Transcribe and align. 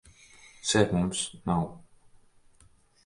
Ser, 0.69 0.81
mums 0.95 1.21
nav... 1.51 1.69